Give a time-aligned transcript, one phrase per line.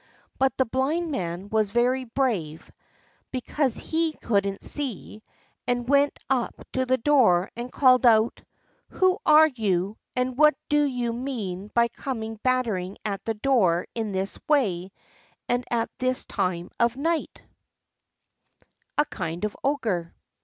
[0.39, 2.71] But the Blind Man was very brave
[3.31, 5.21] (because he couldn't see),
[5.67, 8.41] and went up to the door and called out:
[8.89, 14.11] "Who are you, and what do you mean by coming battering at the door in
[14.11, 14.91] this way
[15.47, 17.43] and at this time of night?"
[18.57, 20.15] Footnote 7: A kind of ogre.